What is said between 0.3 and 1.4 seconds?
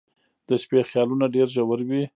•د شپې خیالونه